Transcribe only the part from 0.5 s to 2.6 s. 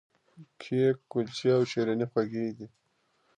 کیک، کلچې او شیریني خوږې